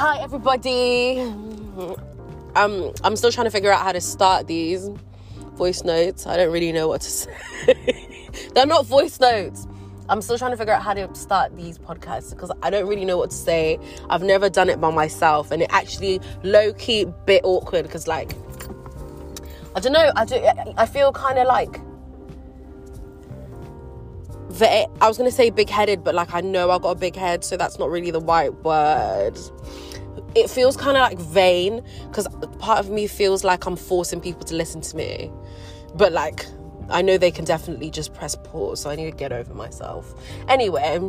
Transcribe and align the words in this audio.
Hi, 0.00 0.16
everybody. 0.22 1.20
Um, 2.56 2.90
I'm 3.04 3.16
still 3.16 3.30
trying 3.30 3.44
to 3.44 3.50
figure 3.50 3.70
out 3.70 3.82
how 3.82 3.92
to 3.92 4.00
start 4.00 4.46
these 4.46 4.88
voice 5.56 5.84
notes. 5.84 6.26
I 6.26 6.38
don't 6.38 6.50
really 6.50 6.72
know 6.72 6.88
what 6.88 7.02
to 7.02 7.10
say. 7.10 8.30
They're 8.54 8.64
not 8.64 8.86
voice 8.86 9.20
notes. 9.20 9.66
I'm 10.08 10.22
still 10.22 10.38
trying 10.38 10.52
to 10.52 10.56
figure 10.56 10.72
out 10.72 10.82
how 10.82 10.94
to 10.94 11.14
start 11.14 11.54
these 11.54 11.76
podcasts 11.76 12.30
because 12.30 12.50
I 12.62 12.70
don't 12.70 12.88
really 12.88 13.04
know 13.04 13.18
what 13.18 13.28
to 13.28 13.36
say. 13.36 13.78
I've 14.08 14.22
never 14.22 14.48
done 14.48 14.70
it 14.70 14.80
by 14.80 14.90
myself, 14.90 15.50
and 15.50 15.60
it 15.60 15.68
actually 15.70 16.18
low 16.44 16.72
key 16.72 17.04
bit 17.26 17.42
awkward 17.44 17.82
because 17.82 18.08
like 18.08 18.32
I 19.76 19.80
don't 19.80 19.92
know. 19.92 20.12
I 20.16 20.24
do. 20.24 20.42
I 20.78 20.86
feel 20.86 21.12
kind 21.12 21.38
of 21.38 21.46
like 21.46 21.78
I 24.62 25.08
was 25.08 25.18
gonna 25.18 25.30
say 25.30 25.50
big 25.50 25.68
headed, 25.68 26.02
but 26.04 26.14
like 26.14 26.32
I 26.32 26.40
know 26.40 26.70
I've 26.70 26.80
got 26.80 26.92
a 26.92 26.98
big 26.98 27.16
head, 27.16 27.44
so 27.44 27.58
that's 27.58 27.78
not 27.78 27.90
really 27.90 28.10
the 28.10 28.20
right 28.22 28.52
word. 28.64 29.38
It 30.34 30.48
feels 30.48 30.76
kind 30.76 30.96
of 30.96 31.02
like 31.02 31.18
vain 31.18 31.82
because 32.08 32.28
part 32.58 32.78
of 32.78 32.90
me 32.90 33.06
feels 33.06 33.42
like 33.42 33.66
I'm 33.66 33.76
forcing 33.76 34.20
people 34.20 34.44
to 34.44 34.54
listen 34.54 34.80
to 34.80 34.96
me, 34.96 35.30
but 35.94 36.12
like 36.12 36.46
I 36.88 37.02
know 37.02 37.18
they 37.18 37.30
can 37.30 37.44
definitely 37.44 37.90
just 37.90 38.14
press 38.14 38.34
pause, 38.34 38.80
so 38.80 38.90
I 38.90 38.96
need 38.96 39.10
to 39.10 39.16
get 39.16 39.32
over 39.32 39.54
myself. 39.54 40.14
Anyway, 40.48 41.00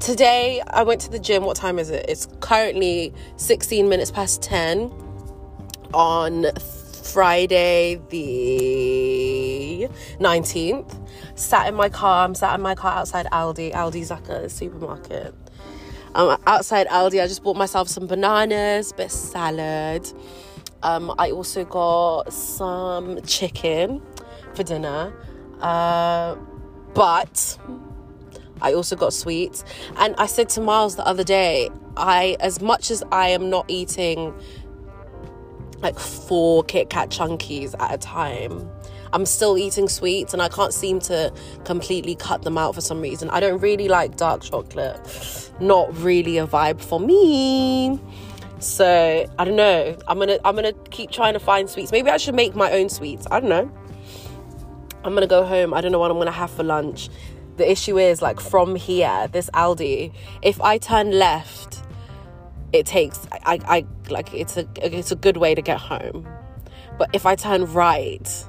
today 0.00 0.62
I 0.68 0.82
went 0.82 1.00
to 1.02 1.10
the 1.10 1.18
gym. 1.18 1.44
What 1.44 1.56
time 1.56 1.78
is 1.78 1.90
it? 1.90 2.06
It's 2.08 2.26
currently 2.40 3.12
16 3.36 3.88
minutes 3.88 4.10
past 4.10 4.42
10 4.42 4.92
on 5.94 6.46
Friday, 7.02 8.00
the 8.10 9.88
19th. 10.20 10.94
Sat 11.36 11.68
in 11.68 11.74
my 11.74 11.88
car. 11.88 12.24
I'm 12.24 12.34
sat 12.34 12.54
in 12.54 12.60
my 12.60 12.74
car 12.74 12.92
outside 12.98 13.26
Aldi. 13.26 13.72
Aldi's 13.72 14.10
like 14.10 14.28
a 14.28 14.48
supermarket. 14.48 15.34
Um, 16.14 16.38
outside 16.46 16.86
Aldi, 16.88 17.22
I 17.22 17.26
just 17.26 17.42
bought 17.42 17.56
myself 17.56 17.88
some 17.88 18.06
bananas, 18.06 18.92
bit 18.92 19.10
salad. 19.10 20.10
Um, 20.82 21.14
I 21.18 21.30
also 21.30 21.64
got 21.64 22.32
some 22.32 23.20
chicken 23.22 24.02
for 24.54 24.62
dinner. 24.62 25.12
Uh, 25.60 26.36
but 26.94 27.58
I 28.62 28.72
also 28.72 28.96
got 28.96 29.12
sweets. 29.12 29.64
And 29.96 30.14
I 30.16 30.26
said 30.26 30.48
to 30.50 30.60
Miles 30.60 30.96
the 30.96 31.06
other 31.06 31.24
day, 31.24 31.70
I, 31.96 32.36
as 32.40 32.60
much 32.60 32.90
as 32.90 33.02
I 33.12 33.28
am 33.28 33.50
not 33.50 33.66
eating 33.68 34.34
like 35.80 35.98
four 35.98 36.64
Kit 36.64 36.90
Kat 36.90 37.10
chunkies 37.10 37.74
at 37.80 37.94
a 37.94 37.98
time. 37.98 38.70
I'm 39.12 39.24
still 39.24 39.56
eating 39.56 39.88
sweets 39.88 40.32
and 40.32 40.42
I 40.42 40.48
can't 40.48 40.74
seem 40.74 41.00
to 41.00 41.32
completely 41.64 42.14
cut 42.14 42.42
them 42.42 42.58
out 42.58 42.74
for 42.74 42.80
some 42.80 43.00
reason. 43.00 43.30
I 43.30 43.40
don't 43.40 43.60
really 43.60 43.88
like 43.88 44.16
dark 44.16 44.42
chocolate. 44.42 45.50
Not 45.60 45.96
really 45.98 46.38
a 46.38 46.46
vibe 46.46 46.80
for 46.80 47.00
me. 47.00 47.98
So 48.60 49.26
I 49.38 49.44
don't 49.44 49.56
know. 49.56 49.96
I'm 50.08 50.18
gonna 50.18 50.38
I'm 50.44 50.54
gonna 50.54 50.72
keep 50.90 51.10
trying 51.10 51.34
to 51.34 51.40
find 51.40 51.70
sweets. 51.70 51.92
Maybe 51.92 52.10
I 52.10 52.16
should 52.16 52.34
make 52.34 52.54
my 52.54 52.72
own 52.72 52.88
sweets. 52.88 53.26
I 53.30 53.40
don't 53.40 53.48
know. 53.48 53.70
I'm 55.04 55.14
gonna 55.14 55.26
go 55.26 55.44
home. 55.44 55.72
I 55.72 55.80
don't 55.80 55.92
know 55.92 55.98
what 55.98 56.10
I'm 56.10 56.18
gonna 56.18 56.30
have 56.30 56.50
for 56.50 56.64
lunch. 56.64 57.08
The 57.56 57.70
issue 57.70 57.98
is 57.98 58.20
like 58.20 58.40
from 58.40 58.76
here, 58.76 59.28
this 59.32 59.48
Aldi, 59.50 60.12
if 60.42 60.60
I 60.60 60.78
turn 60.78 61.12
left 61.12 61.82
it 62.72 62.86
takes 62.86 63.26
I, 63.32 63.60
I 63.64 63.86
like 64.10 64.32
it's 64.34 64.56
a 64.56 64.66
it's 64.76 65.10
a 65.10 65.16
good 65.16 65.36
way 65.36 65.54
to 65.54 65.62
get 65.62 65.78
home. 65.78 66.28
But 66.98 67.10
if 67.12 67.26
i 67.26 67.34
turn 67.34 67.64
right 67.72 68.44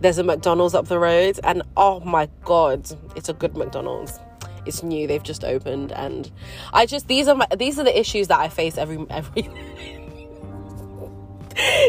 there's 0.00 0.18
a 0.18 0.24
mcdonald's 0.24 0.74
up 0.74 0.88
the 0.88 0.98
road 0.98 1.38
and 1.44 1.62
oh 1.76 2.00
my 2.00 2.28
god 2.44 2.90
it's 3.16 3.28
a 3.28 3.34
good 3.34 3.56
mcdonald's. 3.56 4.18
It's 4.64 4.84
new 4.84 5.08
they've 5.08 5.22
just 5.22 5.44
opened 5.44 5.92
and 5.92 6.30
i 6.72 6.86
just 6.86 7.08
these 7.08 7.26
are 7.28 7.34
my 7.34 7.46
these 7.56 7.78
are 7.78 7.84
the 7.84 7.98
issues 7.98 8.28
that 8.28 8.38
i 8.38 8.48
face 8.48 8.78
every 8.78 9.04
every 9.10 9.42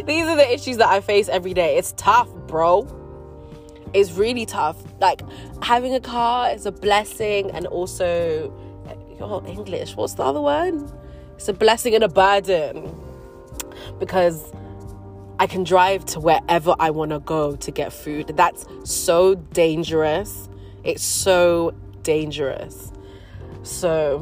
these 0.05 0.25
are 0.25 0.35
the 0.35 0.51
issues 0.51 0.77
that 0.77 0.89
i 0.89 0.99
face 0.99 1.29
every 1.29 1.53
day. 1.53 1.77
It's 1.77 1.93
tough 1.97 2.29
bro. 2.47 2.99
It's 3.93 4.11
really 4.13 4.47
tough. 4.47 4.77
Like 4.99 5.21
having 5.61 5.93
a 5.93 5.99
car 5.99 6.49
is 6.49 6.65
a 6.65 6.71
blessing 6.71 7.51
and 7.51 7.67
also 7.67 8.51
eh, 8.89 8.95
your 9.19 9.45
english 9.47 9.95
what's 9.95 10.15
the 10.15 10.23
other 10.23 10.41
word 10.41 10.91
it's 11.43 11.49
a 11.49 11.53
blessing 11.53 11.93
and 11.93 12.05
a 12.05 12.07
burden 12.07 12.97
because 13.99 14.53
I 15.39 15.45
can 15.45 15.65
drive 15.65 16.05
to 16.05 16.21
wherever 16.21 16.73
I 16.79 16.89
want 16.89 17.11
to 17.11 17.19
go 17.19 17.57
to 17.57 17.69
get 17.69 17.91
food. 17.91 18.27
That's 18.37 18.65
so 18.85 19.35
dangerous. 19.35 20.47
It's 20.85 21.03
so 21.03 21.73
dangerous. 22.01 22.93
So 23.63 24.19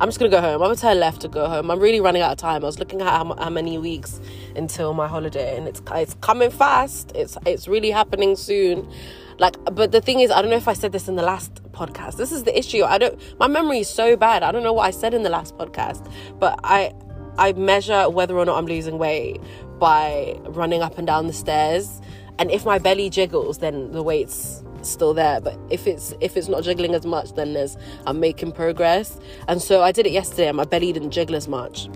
I'm 0.00 0.08
just 0.08 0.18
gonna 0.18 0.30
go 0.30 0.40
home. 0.40 0.62
I'm 0.62 0.68
gonna 0.68 0.76
turn 0.76 0.98
left 0.98 1.20
to 1.20 1.28
go 1.28 1.46
home. 1.46 1.70
I'm 1.70 1.78
really 1.78 2.00
running 2.00 2.22
out 2.22 2.32
of 2.32 2.38
time. 2.38 2.62
I 2.62 2.66
was 2.66 2.78
looking 2.78 3.02
at 3.02 3.06
how, 3.06 3.34
how 3.34 3.50
many 3.50 3.76
weeks 3.76 4.22
until 4.56 4.94
my 4.94 5.06
holiday, 5.06 5.54
and 5.58 5.68
it's 5.68 5.82
it's 5.92 6.14
coming 6.22 6.50
fast. 6.50 7.12
It's 7.14 7.36
it's 7.44 7.68
really 7.68 7.90
happening 7.90 8.36
soon. 8.36 8.90
Like, 9.38 9.62
but 9.70 9.92
the 9.92 10.00
thing 10.00 10.20
is, 10.20 10.30
I 10.30 10.40
don't 10.40 10.50
know 10.50 10.56
if 10.56 10.68
I 10.68 10.72
said 10.72 10.92
this 10.92 11.08
in 11.08 11.16
the 11.16 11.22
last 11.22 11.60
podcast. 11.80 12.16
This 12.16 12.32
is 12.32 12.44
the 12.44 12.56
issue. 12.58 12.82
I 12.84 12.98
don't. 12.98 13.18
My 13.38 13.48
memory 13.48 13.80
is 13.80 13.88
so 13.88 14.16
bad. 14.16 14.42
I 14.42 14.52
don't 14.52 14.62
know 14.62 14.72
what 14.72 14.86
I 14.86 14.90
said 14.90 15.14
in 15.14 15.22
the 15.22 15.30
last 15.30 15.56
podcast, 15.56 16.10
but 16.38 16.58
I 16.62 16.92
I 17.38 17.52
measure 17.52 18.10
whether 18.10 18.36
or 18.36 18.44
not 18.44 18.58
I'm 18.58 18.66
losing 18.66 18.98
weight 18.98 19.40
by 19.78 20.38
running 20.48 20.82
up 20.82 20.98
and 20.98 21.06
down 21.06 21.26
the 21.26 21.32
stairs. 21.32 22.00
And 22.38 22.50
if 22.50 22.64
my 22.64 22.78
belly 22.78 23.10
jiggles, 23.10 23.58
then 23.58 23.92
the 23.92 24.02
weight's 24.02 24.62
still 24.82 25.14
there. 25.14 25.40
But 25.40 25.58
if 25.70 25.86
it's 25.86 26.14
if 26.20 26.36
it's 26.36 26.48
not 26.48 26.62
jiggling 26.62 26.94
as 26.94 27.06
much, 27.06 27.34
then 27.34 27.54
there's 27.54 27.76
I'm 28.06 28.20
making 28.20 28.52
progress. 28.52 29.18
And 29.48 29.62
so 29.62 29.82
I 29.82 29.92
did 29.92 30.06
it 30.06 30.12
yesterday, 30.12 30.48
and 30.48 30.56
my 30.56 30.64
belly 30.64 30.92
didn't 30.92 31.12
jiggle 31.12 31.36
as 31.36 31.48
much. 31.48 31.88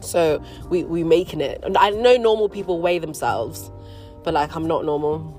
So 0.00 0.42
we 0.70 0.84
we 0.84 1.04
making 1.04 1.40
it. 1.40 1.60
And 1.62 1.76
I 1.76 1.90
know 1.90 2.16
normal 2.16 2.48
people 2.48 2.80
weigh 2.80 2.98
themselves, 2.98 3.70
but 4.24 4.34
like 4.34 4.54
I'm 4.56 4.66
not 4.66 4.84
normal. 4.84 5.37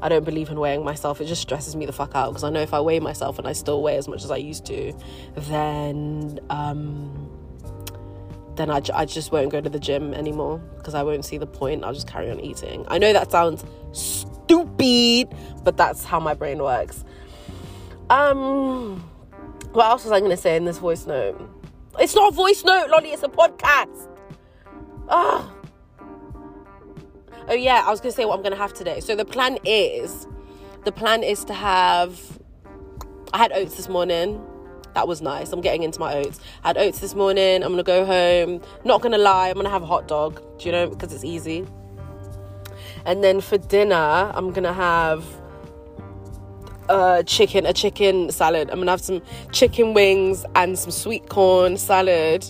I 0.00 0.08
don't 0.08 0.24
believe 0.24 0.48
in 0.48 0.60
weighing 0.60 0.84
myself. 0.84 1.20
It 1.20 1.26
just 1.26 1.42
stresses 1.42 1.74
me 1.74 1.86
the 1.86 1.92
fuck 1.92 2.14
out 2.14 2.30
because 2.30 2.44
I 2.44 2.50
know 2.50 2.60
if 2.60 2.72
I 2.72 2.80
weigh 2.80 3.00
myself 3.00 3.38
and 3.38 3.48
I 3.48 3.52
still 3.52 3.82
weigh 3.82 3.96
as 3.96 4.08
much 4.08 4.24
as 4.24 4.30
I 4.30 4.36
used 4.36 4.64
to, 4.66 4.92
then 5.36 6.38
um, 6.50 7.30
then 8.54 8.70
I, 8.70 8.80
I 8.94 9.04
just 9.04 9.32
won't 9.32 9.50
go 9.50 9.60
to 9.60 9.68
the 9.68 9.78
gym 9.78 10.14
anymore 10.14 10.58
because 10.76 10.94
I 10.94 11.02
won't 11.02 11.24
see 11.24 11.38
the 11.38 11.46
point. 11.46 11.84
I'll 11.84 11.94
just 11.94 12.08
carry 12.08 12.30
on 12.30 12.40
eating. 12.40 12.84
I 12.88 12.98
know 12.98 13.12
that 13.12 13.30
sounds 13.30 13.64
stupid, 13.92 15.34
but 15.64 15.76
that's 15.76 16.04
how 16.04 16.20
my 16.20 16.34
brain 16.34 16.58
works. 16.62 17.04
Um, 18.10 19.00
what 19.72 19.86
else 19.86 20.04
was 20.04 20.12
I 20.12 20.20
going 20.20 20.30
to 20.30 20.36
say 20.36 20.56
in 20.56 20.64
this 20.64 20.78
voice 20.78 21.06
note? 21.06 21.40
It's 21.98 22.14
not 22.14 22.32
a 22.32 22.36
voice 22.36 22.64
note, 22.64 22.90
Lolly. 22.90 23.10
It's 23.10 23.22
a 23.22 23.28
podcast. 23.28 24.08
Ah. 25.08 25.54
Oh 27.50 27.54
yeah, 27.54 27.82
I 27.86 27.90
was 27.90 28.00
gonna 28.00 28.12
say 28.12 28.26
what 28.26 28.36
I'm 28.36 28.42
gonna 28.42 28.56
have 28.56 28.74
today. 28.74 29.00
So 29.00 29.16
the 29.16 29.24
plan 29.24 29.58
is, 29.64 30.26
the 30.84 30.92
plan 30.92 31.22
is 31.22 31.44
to 31.46 31.54
have. 31.54 32.20
I 33.32 33.38
had 33.38 33.52
oats 33.52 33.76
this 33.76 33.88
morning. 33.88 34.44
That 34.94 35.08
was 35.08 35.22
nice. 35.22 35.50
I'm 35.52 35.62
getting 35.62 35.82
into 35.82 35.98
my 35.98 36.14
oats. 36.14 36.40
I 36.62 36.68
had 36.68 36.76
oats 36.76 36.98
this 36.98 37.14
morning. 37.14 37.62
I'm 37.62 37.72
gonna 37.72 37.82
go 37.82 38.04
home. 38.04 38.60
Not 38.84 39.00
gonna 39.00 39.16
lie, 39.16 39.48
I'm 39.48 39.54
gonna 39.54 39.70
have 39.70 39.82
a 39.82 39.86
hot 39.86 40.06
dog. 40.08 40.42
Do 40.58 40.66
you 40.66 40.72
know 40.72 40.90
because 40.90 41.10
it's 41.14 41.24
easy. 41.24 41.66
And 43.06 43.24
then 43.24 43.40
for 43.40 43.56
dinner, 43.56 44.30
I'm 44.34 44.52
gonna 44.52 44.74
have 44.74 45.24
a 46.90 47.24
chicken, 47.24 47.64
a 47.64 47.72
chicken 47.72 48.30
salad. 48.30 48.68
I'm 48.68 48.78
gonna 48.78 48.90
have 48.90 49.00
some 49.00 49.22
chicken 49.52 49.94
wings 49.94 50.44
and 50.54 50.78
some 50.78 50.90
sweet 50.90 51.30
corn 51.30 51.78
salad 51.78 52.44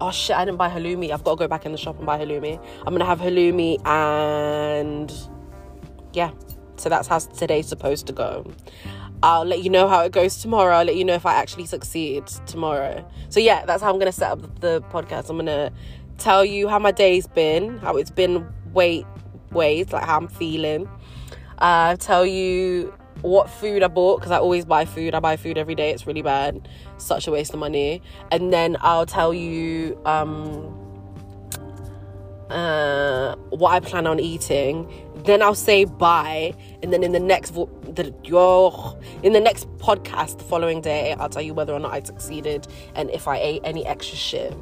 oh 0.00 0.10
shit, 0.10 0.36
I 0.36 0.44
didn't 0.44 0.58
buy 0.58 0.68
halloumi. 0.68 1.10
I've 1.10 1.24
got 1.24 1.32
to 1.32 1.36
go 1.36 1.48
back 1.48 1.66
in 1.66 1.72
the 1.72 1.78
shop 1.78 1.96
and 1.96 2.06
buy 2.06 2.18
halloumi. 2.18 2.62
I'm 2.86 2.94
gonna 2.94 3.04
have 3.04 3.20
halloumi 3.20 3.84
and 3.86 5.12
yeah. 6.12 6.30
So 6.76 6.88
that's 6.88 7.08
how 7.08 7.18
today's 7.18 7.68
supposed 7.68 8.06
to 8.08 8.12
go. 8.12 8.50
I'll 9.22 9.44
let 9.44 9.62
you 9.62 9.70
know 9.70 9.88
how 9.88 10.02
it 10.02 10.12
goes 10.12 10.36
tomorrow. 10.36 10.76
I'll 10.76 10.84
let 10.84 10.96
you 10.96 11.04
know 11.04 11.14
if 11.14 11.24
I 11.24 11.34
actually 11.34 11.66
succeed 11.66 12.26
tomorrow. 12.46 13.08
So 13.30 13.40
yeah, 13.40 13.64
that's 13.64 13.82
how 13.82 13.92
I'm 13.92 13.98
gonna 13.98 14.12
set 14.12 14.32
up 14.32 14.60
the 14.60 14.82
podcast. 14.90 15.30
I'm 15.30 15.36
gonna 15.36 15.72
tell 16.18 16.44
you 16.44 16.68
how 16.68 16.78
my 16.78 16.90
day's 16.90 17.26
been, 17.26 17.78
how 17.78 17.96
it's 17.96 18.10
been 18.10 18.46
weight 18.72 19.06
ways, 19.50 19.92
like 19.92 20.04
how 20.04 20.18
I'm 20.18 20.28
feeling. 20.28 20.88
Uh, 21.58 21.96
tell 21.96 22.26
you 22.26 22.92
what 23.22 23.48
food 23.48 23.82
I 23.82 23.88
bought 23.88 24.20
because 24.20 24.32
I 24.32 24.38
always 24.38 24.64
buy 24.64 24.84
food. 24.84 25.14
I 25.14 25.20
buy 25.20 25.36
food 25.36 25.58
every 25.58 25.74
day. 25.74 25.90
It's 25.90 26.06
really 26.06 26.22
bad. 26.22 26.68
Such 26.98 27.26
a 27.26 27.30
waste 27.30 27.52
of 27.52 27.58
money. 27.58 28.02
And 28.30 28.52
then 28.52 28.76
I'll 28.80 29.06
tell 29.06 29.32
you 29.32 29.98
um, 30.04 30.84
uh, 32.50 33.34
what 33.50 33.70
I 33.70 33.80
plan 33.80 34.06
on 34.06 34.20
eating. 34.20 34.90
Then 35.24 35.42
I'll 35.42 35.54
say 35.54 35.84
bye. 35.84 36.54
And 36.82 36.92
then 36.92 37.02
in 37.02 37.12
the 37.12 37.20
next 37.20 37.50
vo- 37.50 37.70
the, 37.82 38.14
in 39.22 39.32
the 39.32 39.40
next 39.40 39.68
podcast 39.78 40.38
the 40.38 40.44
following 40.44 40.80
day, 40.80 41.14
I'll 41.18 41.30
tell 41.30 41.42
you 41.42 41.54
whether 41.54 41.72
or 41.72 41.80
not 41.80 41.92
I 41.92 42.02
succeeded 42.02 42.66
and 42.94 43.10
if 43.10 43.26
I 43.26 43.38
ate 43.38 43.62
any 43.64 43.86
extra 43.86 44.16
shit, 44.16 44.52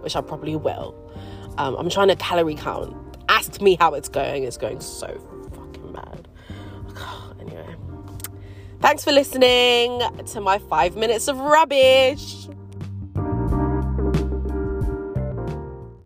which 0.00 0.14
I 0.16 0.20
probably 0.20 0.56
will. 0.56 0.94
Um, 1.58 1.74
I'm 1.76 1.90
trying 1.90 2.08
to 2.08 2.16
calorie 2.16 2.54
count. 2.54 2.96
Ask 3.28 3.60
me 3.60 3.76
how 3.80 3.94
it's 3.94 4.08
going. 4.08 4.44
It's 4.44 4.56
going 4.56 4.80
so 4.80 5.08
fucking 5.54 5.92
bad. 5.92 6.28
Anyway. 7.40 7.91
Thanks 8.82 9.04
for 9.04 9.12
listening 9.12 10.02
to 10.26 10.40
my 10.40 10.58
five 10.58 10.96
minutes 10.96 11.28
of 11.28 11.38
rubbish. 11.38 12.48